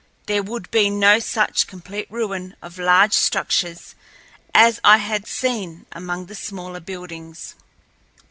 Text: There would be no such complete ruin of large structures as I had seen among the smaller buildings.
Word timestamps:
There 0.25 0.41
would 0.41 0.71
be 0.71 0.89
no 0.89 1.19
such 1.19 1.67
complete 1.67 2.07
ruin 2.09 2.55
of 2.59 2.79
large 2.79 3.13
structures 3.13 3.93
as 4.51 4.79
I 4.83 4.97
had 4.97 5.27
seen 5.27 5.85
among 5.91 6.25
the 6.25 6.33
smaller 6.33 6.79
buildings. 6.79 7.53